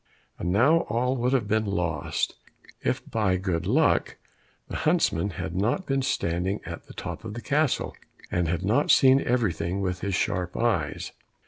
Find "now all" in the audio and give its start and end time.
0.51-1.15